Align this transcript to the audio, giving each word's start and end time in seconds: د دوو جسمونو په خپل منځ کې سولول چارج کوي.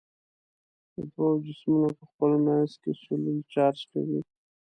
د 0.95 0.97
دوو 1.13 1.41
جسمونو 1.45 1.89
په 1.97 2.03
خپل 2.11 2.31
منځ 2.45 2.69
کې 2.81 2.91
سولول 3.01 3.39
چارج 3.53 3.79
کوي. 3.91 4.19